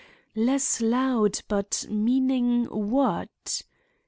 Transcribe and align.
—less 0.33 0.81
loud, 0.81 1.39
but 1.47 1.85
meaning 1.87 2.65
what? 2.65 3.61